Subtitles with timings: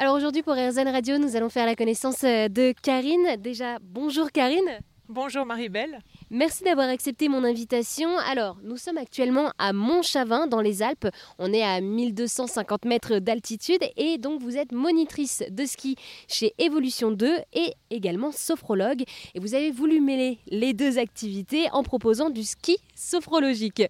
[0.00, 3.36] Alors aujourd'hui pour RZN Radio, nous allons faire la connaissance euh, de Karine.
[3.40, 4.78] Déjà, bonjour Karine.
[5.08, 5.98] Bonjour Marie-Belle.
[6.30, 8.16] Merci d'avoir accepté mon invitation.
[8.18, 11.08] Alors, nous sommes actuellement à Montchavin dans les Alpes.
[11.40, 15.96] On est à 1250 mètres d'altitude et donc vous êtes monitrice de ski
[16.28, 19.02] chez Evolution 2 et également sophrologue.
[19.34, 23.82] Et vous avez voulu mêler les deux activités en proposant du ski sophrologique.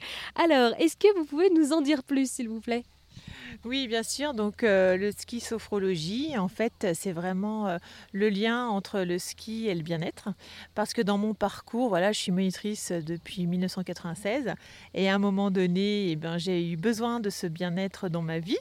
[0.42, 2.84] Alors, est-ce que vous pouvez nous en dire plus s'il vous plaît?
[3.64, 4.34] Oui, bien sûr.
[4.34, 7.78] Donc euh, le ski sophrologie, en fait, c'est vraiment euh,
[8.12, 10.28] le lien entre le ski et le bien-être.
[10.74, 14.54] Parce que dans mon parcours, voilà, je suis monitrice depuis 1996
[14.94, 18.38] et à un moment donné, eh ben, j'ai eu besoin de ce bien-être dans ma
[18.38, 18.58] vie.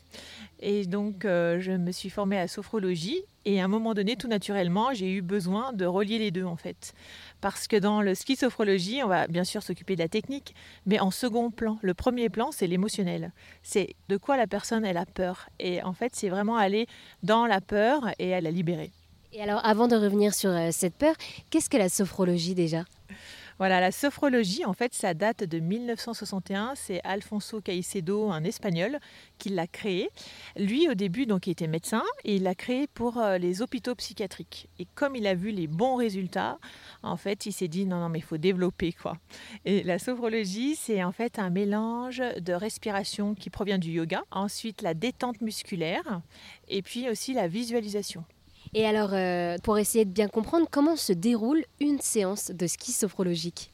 [0.60, 3.22] Et donc, euh, je me suis formée à sophrologie.
[3.46, 6.56] Et à un moment donné, tout naturellement, j'ai eu besoin de relier les deux, en
[6.56, 6.94] fait.
[7.40, 11.00] Parce que dans le ski sophrologie, on va bien sûr s'occuper de la technique, mais
[11.00, 11.78] en second plan.
[11.82, 13.32] Le premier plan, c'est l'émotionnel.
[13.64, 15.50] C'est de quoi la personne, elle a peur.
[15.60, 16.88] Et en fait, c'est vraiment aller
[17.24, 18.92] dans la peur et à la libérer.
[19.34, 21.16] Et alors, avant de revenir sur euh, cette peur,
[21.50, 22.84] qu'est-ce que la sophrologie déjà?
[23.60, 26.74] Voilà, la sophrologie, en fait, ça date de 1961.
[26.76, 29.00] C'est Alfonso Caicedo, un Espagnol,
[29.38, 30.10] qui l'a créé.
[30.56, 33.96] Lui, au début, donc, il était médecin et il l'a créé pour euh, les hôpitaux
[33.96, 34.70] psychiatriques.
[34.80, 36.60] Et comme il a vu les bons résultats,
[37.04, 39.18] en fait, il s'est dit non, non, mais il faut développer quoi.
[39.66, 44.82] Et la sophrologie, c'est en fait un mélange de respiration qui provient du yoga, ensuite
[44.82, 46.22] la détente musculaire
[46.68, 48.24] et puis aussi la visualisation.
[48.78, 52.92] Et alors, euh, pour essayer de bien comprendre, comment se déroule une séance de ski
[52.92, 53.72] sophrologique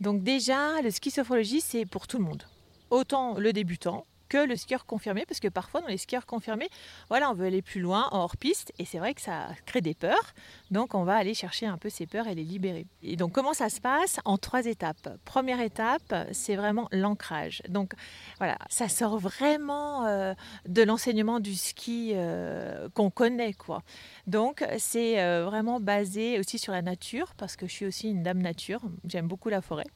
[0.00, 2.42] Donc déjà, le ski sophrologie, c'est pour tout le monde.
[2.90, 6.70] Autant le débutant que le skieur confirmé, parce que parfois dans les skieurs confirmés,
[7.10, 9.94] voilà, on veut aller plus loin, hors piste, et c'est vrai que ça crée des
[9.94, 10.32] peurs,
[10.70, 12.86] donc on va aller chercher un peu ces peurs et les libérer.
[13.02, 14.20] Et donc comment ça se passe?
[14.24, 15.18] En trois étapes.
[15.24, 17.62] Première étape, c'est vraiment l'ancrage.
[17.68, 17.92] Donc
[18.38, 20.32] voilà, ça sort vraiment euh,
[20.66, 23.82] de l'enseignement du ski euh, qu'on connaît, quoi.
[24.28, 28.22] Donc c'est euh, vraiment basé aussi sur la nature, parce que je suis aussi une
[28.22, 29.86] dame nature, j'aime beaucoup la forêt.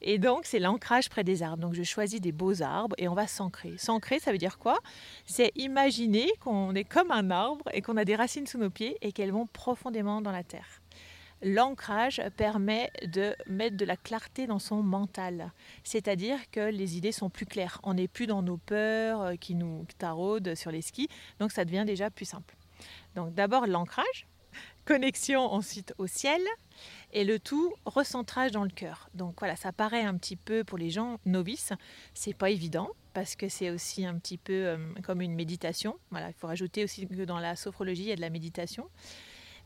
[0.00, 1.62] Et donc, c'est l'ancrage près des arbres.
[1.62, 3.76] Donc, je choisis des beaux arbres et on va s'ancrer.
[3.78, 4.78] S'ancrer, ça veut dire quoi?
[5.26, 8.96] C'est imaginer qu'on est comme un arbre et qu'on a des racines sous nos pieds
[9.02, 10.80] et qu'elles vont profondément dans la terre.
[11.42, 15.52] L'ancrage permet de mettre de la clarté dans son mental,
[15.84, 17.80] c'est-à-dire que les idées sont plus claires.
[17.84, 21.08] On n'est plus dans nos peurs euh, qui nous taraudent sur les skis,
[21.38, 22.56] donc ça devient déjà plus simple.
[23.14, 24.26] Donc d'abord l'ancrage,
[24.88, 26.40] connexion ensuite au ciel,
[27.12, 29.10] et le tout recentrage dans le cœur.
[29.12, 31.74] Donc voilà, ça paraît un petit peu pour les gens novices,
[32.14, 35.98] c'est pas évident parce que c'est aussi un petit peu euh, comme une méditation.
[36.10, 38.88] Voilà, il faut rajouter aussi que dans la sophrologie, il y a de la méditation.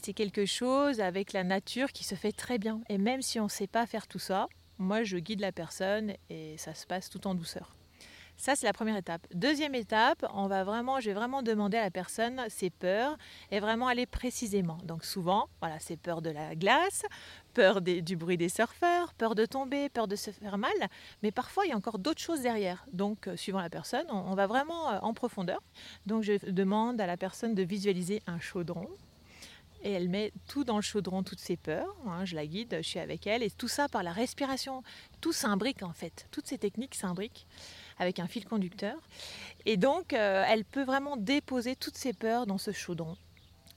[0.03, 2.81] C'est quelque chose avec la nature qui se fait très bien.
[2.89, 6.15] Et même si on ne sait pas faire tout ça, moi je guide la personne
[6.31, 7.77] et ça se passe tout en douceur.
[8.37, 9.27] Ça, c'est la première étape.
[9.35, 13.17] Deuxième étape, on va vraiment, je vais vraiment demander à la personne ses peurs
[13.51, 14.79] et vraiment aller précisément.
[14.85, 17.03] Donc souvent, voilà, c'est peur de la glace,
[17.55, 20.73] peur du bruit des surfeurs, peur de tomber, peur de se faire mal.
[21.23, 22.85] Mais parfois, il y a encore d'autres choses derrière.
[22.93, 25.61] Donc, euh, suivant la personne, on, va vraiment euh, en profondeur.
[26.07, 28.89] Donc, je demande à la personne de visualiser un chaudron
[29.83, 31.95] et elle met tout dans le chaudron, toutes ses peurs.
[32.07, 34.83] Hein, je la guide, je suis avec elle, et tout ça par la respiration.
[35.21, 36.27] Tout s'imbrique en fait.
[36.31, 37.47] Toutes ces techniques s'imbriquent
[37.99, 38.97] avec un fil conducteur.
[39.67, 43.17] Et donc, euh, elle peut vraiment déposer toutes ses peurs dans ce chaudron.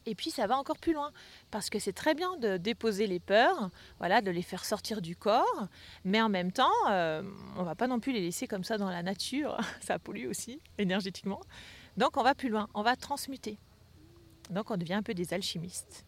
[0.08, 1.12] Et puis ça va encore plus loin,
[1.50, 5.16] parce que c'est très bien de déposer les peurs, voilà, de les faire sortir du
[5.16, 5.68] corps,
[6.04, 7.24] mais en même temps, euh,
[7.58, 10.60] on va pas non plus les laisser comme ça dans la nature, ça pollue aussi
[10.78, 11.42] énergétiquement.
[11.98, 13.58] Donc on va plus loin, on va transmuter.
[14.52, 16.06] Donc on devient un peu des alchimistes.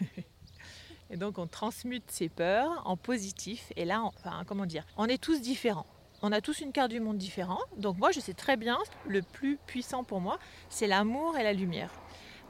[1.10, 5.22] et donc on transmute ces peurs en positif, et là, enfin, comment dire, on est
[5.22, 5.86] tous différents.
[6.20, 7.64] On a tous une carte du monde différente.
[7.76, 11.52] Donc moi, je sais très bien, le plus puissant pour moi, c'est l'amour et la
[11.52, 11.90] lumière.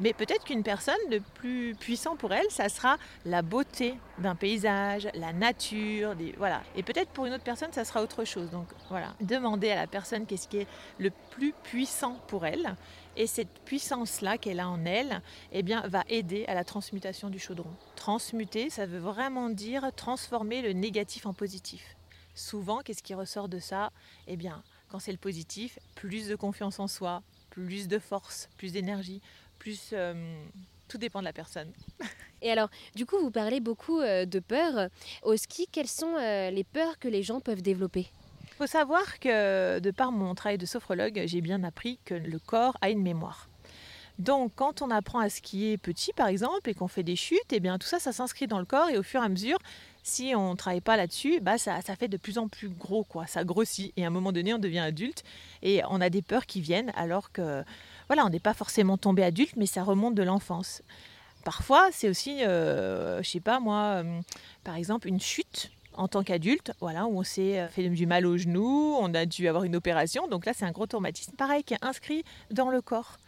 [0.00, 5.08] Mais peut-être qu'une personne, le plus puissant pour elle, ça sera la beauté d'un paysage,
[5.12, 6.62] la nature, voilà.
[6.76, 8.48] Et peut-être pour une autre personne, ça sera autre chose.
[8.50, 10.68] Donc voilà, demander à la personne qu'est-ce qui est
[10.98, 12.76] le plus puissant pour elle.
[13.16, 15.20] Et cette puissance-là qu'elle a en elle,
[15.52, 17.70] eh bien, va aider à la transmutation du chaudron.
[17.96, 21.97] Transmuter, ça veut vraiment dire transformer le négatif en positif
[22.38, 23.90] souvent, qu'est-ce qui ressort de ça?
[24.26, 28.72] Eh bien, quand c'est le positif, plus de confiance en soi, plus de force, plus
[28.72, 29.20] d'énergie,
[29.58, 29.90] plus...
[29.92, 30.44] Euh,
[30.88, 31.70] tout dépend de la personne.
[32.42, 34.88] Et alors, du coup, vous parlez beaucoup euh, de peur.
[35.22, 38.10] Au ski, quelles sont euh, les peurs que les gens peuvent développer?
[38.44, 42.38] Il faut savoir que, de par mon travail de sophrologue, j'ai bien appris que le
[42.38, 43.47] corps a une mémoire.
[44.18, 47.60] Donc, quand on apprend à skier petit, par exemple, et qu'on fait des chutes, eh
[47.60, 49.58] bien, tout ça, ça s'inscrit dans le corps et au fur et à mesure,
[50.02, 53.04] si on ne travaille pas là-dessus, bah ça, ça, fait de plus en plus gros,
[53.04, 53.26] quoi.
[53.26, 55.22] Ça grossit et à un moment donné, on devient adulte
[55.62, 57.62] et on a des peurs qui viennent alors que
[58.08, 60.82] voilà, on n'est pas forcément tombé adulte, mais ça remonte de l'enfance.
[61.44, 64.20] Parfois, c'est aussi, euh, je sais pas moi, euh,
[64.64, 68.24] par exemple, une chute en tant qu'adulte, voilà, où on s'est euh, fait du mal
[68.24, 70.26] au genou, on a dû avoir une opération.
[70.28, 73.18] Donc là, c'est un gros traumatisme, pareil, qui est inscrit dans le corps.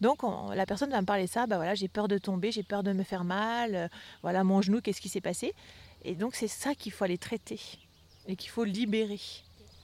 [0.00, 0.20] Donc
[0.54, 2.92] la personne va me parler ça, bah voilà, j'ai peur de tomber, j'ai peur de
[2.92, 3.88] me faire mal, euh,
[4.22, 5.54] voilà mon genou, qu'est-ce qui s'est passé?
[6.02, 7.60] Et donc c'est ça qu'il faut aller traiter
[8.26, 9.20] et qu'il faut libérer.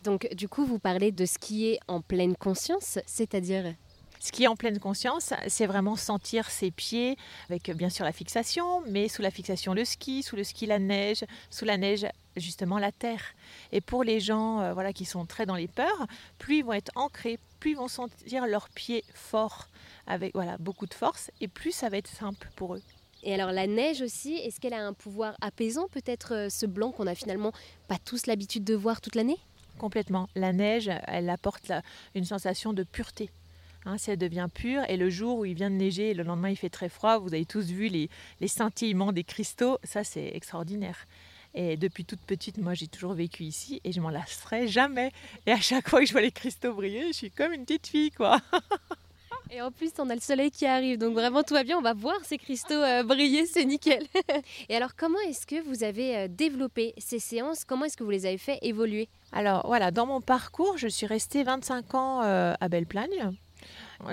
[0.05, 3.75] Donc du coup, vous parlez de ce qui est en pleine conscience, c'est-à-dire
[4.21, 7.17] ce qui est en pleine conscience, c'est vraiment sentir ses pieds
[7.49, 10.79] avec bien sûr la fixation, mais sous la fixation le ski, sous le ski la
[10.79, 13.35] neige, sous la neige justement la terre.
[13.73, 16.07] Et pour les gens euh, voilà, qui sont très dans les peurs,
[16.39, 19.69] plus ils vont être ancrés, plus ils vont sentir leurs pieds forts,
[20.07, 22.83] avec voilà, beaucoup de force, et plus ça va être simple pour eux.
[23.23, 26.93] Et alors la neige aussi, est-ce qu'elle a un pouvoir apaisant peut-être euh, ce blanc
[26.93, 27.53] qu'on a finalement
[27.89, 29.39] pas tous l'habitude de voir toute l'année?
[29.79, 30.29] Complètement.
[30.35, 31.71] La neige, elle apporte
[32.15, 33.31] une sensation de pureté.
[33.87, 36.25] Hein, si elle devient pure, et le jour où il vient de neiger et le
[36.25, 38.11] lendemain il fait très froid, vous avez tous vu les,
[38.41, 41.07] les scintillements des cristaux, ça c'est extraordinaire.
[41.55, 45.13] Et depuis toute petite, moi j'ai toujours vécu ici et je m'en lasserai jamais.
[45.47, 47.87] Et à chaque fois que je vois les cristaux briller, je suis comme une petite
[47.87, 48.41] fille quoi.
[49.53, 51.79] Et en plus, on a le soleil qui arrive, donc vraiment tout va bien.
[51.79, 54.05] On va voir ces cristaux euh, briller, c'est nickel.
[54.69, 57.65] Et alors, comment est-ce que vous avez euh, développé ces séances?
[57.65, 59.09] Comment est-ce que vous les avez fait évoluer?
[59.31, 63.37] Alors voilà, dans mon parcours, je suis restée 25 ans euh, à Belle-Plagne.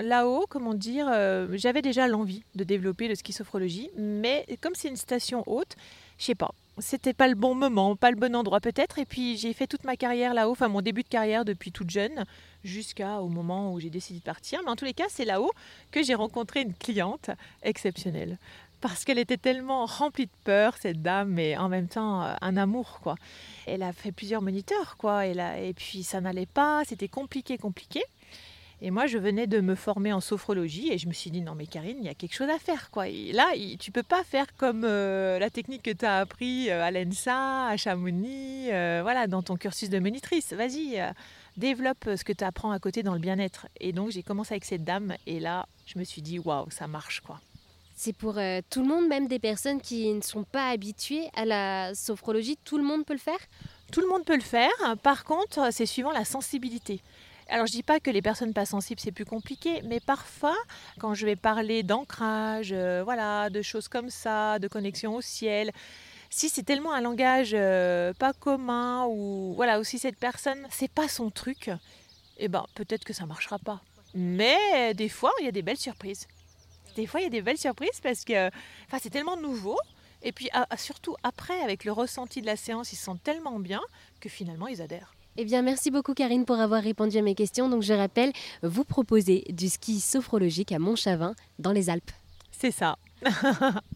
[0.00, 4.88] Là-haut, comment dire, euh, j'avais déjà l'envie de développer le ski sophrologie, mais comme c'est
[4.88, 5.76] une station haute,
[6.18, 8.98] je sais pas, c'était pas le bon moment, pas le bon endroit peut-être.
[8.98, 11.90] Et puis j'ai fait toute ma carrière là-haut, enfin mon début de carrière depuis toute
[11.90, 12.24] jeune,
[12.64, 14.60] jusqu'au moment où j'ai décidé de partir.
[14.64, 15.52] Mais en tous les cas, c'est là-haut
[15.92, 17.30] que j'ai rencontré une cliente
[17.62, 18.38] exceptionnelle.
[18.80, 22.56] Parce qu'elle était tellement remplie de peur, cette dame, mais en même temps euh, un
[22.58, 23.16] amour, quoi.
[23.66, 25.26] Elle a fait plusieurs moniteurs, quoi.
[25.26, 28.02] Et, et puis ça n'allait pas, c'était compliqué, compliqué.
[28.82, 31.54] Et moi, je venais de me former en sophrologie et je me suis dit, non
[31.54, 32.90] mais Karine, il y a quelque chose à faire.
[32.90, 33.08] quoi.
[33.08, 33.46] Et là,
[33.78, 37.68] tu peux pas faire comme euh, la technique que tu as appris euh, à l'ENSA,
[37.68, 40.52] à Chamonix, euh, voilà, dans ton cursus de monitrice.
[40.52, 41.00] Vas-y,
[41.56, 43.68] développe ce que tu apprends à côté dans le bien-être.
[43.80, 46.86] Et donc, j'ai commencé avec cette dame et là, je me suis dit, waouh, ça
[46.86, 47.40] marche quoi.
[47.96, 48.34] C'est pour
[48.70, 52.76] tout le monde, même des personnes qui ne sont pas habituées à la sophrologie, tout
[52.76, 53.38] le monde peut le faire?
[53.92, 54.72] Tout le monde peut le faire.
[55.04, 57.00] Par contre, c'est suivant la sensibilité.
[57.48, 60.56] Alors je dis pas que les personnes pas sensibles c'est plus compliqué, mais parfois
[60.98, 65.70] quand je vais parler d'ancrage, euh, voilà, de choses comme ça, de connexion au ciel,
[66.30, 71.06] si c'est tellement un langage euh, pas commun ou voilà, aussi cette personne c'est pas
[71.08, 71.70] son truc,
[72.38, 73.82] eh ben peut-être que ça marchera pas.
[74.14, 76.26] Mais des fois il y a des belles surprises.
[76.96, 78.48] Des fois il y a des belles surprises parce que
[78.86, 79.78] enfin c'est tellement nouveau.
[80.22, 80.48] Et puis
[80.78, 83.82] surtout après, avec le ressenti de la séance, ils se sentent tellement bien
[84.20, 85.12] que finalement ils adhèrent.
[85.36, 87.68] Eh bien, merci beaucoup Karine pour avoir répondu à mes questions.
[87.68, 88.32] Donc, je rappelle,
[88.62, 92.12] vous proposez du ski sophrologique à Montchavin, dans les Alpes.
[92.52, 92.96] C'est ça.